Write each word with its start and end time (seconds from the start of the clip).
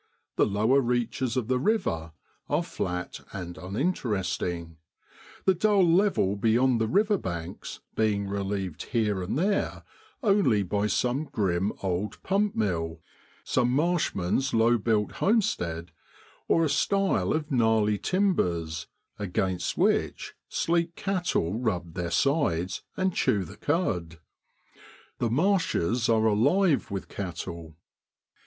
The 0.35 0.47
lower 0.47 0.81
reaches 0.81 1.37
of 1.37 1.47
the 1.47 1.59
river 1.59 2.13
are 2.49 2.63
flat 2.63 3.19
and 3.33 3.55
uninteresting, 3.55 4.77
the 5.45 5.53
dull 5.53 5.87
level 5.87 6.35
beyond 6.35 6.81
the 6.81 6.87
river 6.87 7.19
banks 7.19 7.81
being 7.93 8.25
relieved 8.25 8.81
here 8.93 9.21
and 9.21 9.37
there 9.37 9.83
only 10.23 10.63
by 10.63 10.87
some 10.87 11.25
grim 11.25 11.71
old 11.83 12.17
pump 12.23 12.55
mill, 12.55 12.99
some 13.43 13.69
marshman's 13.69 14.55
low 14.55 14.79
built 14.79 15.11
homestead, 15.21 15.91
or 16.47 16.65
a 16.65 16.69
stile 16.69 17.31
of 17.31 17.51
gnarly 17.51 17.99
timbers, 17.99 18.87
against 19.19 19.77
which 19.77 20.33
sleek 20.49 20.95
cattle 20.95 21.59
rub 21.59 21.93
their 21.93 22.09
sides 22.09 22.81
and 22.97 23.13
chew 23.13 23.43
the 23.43 23.55
cud. 23.57 24.17
The 25.19 25.29
marshes 25.29 26.09
are 26.09 26.25
alive 26.25 26.89
with 26.89 27.07
cattle. 27.07 27.75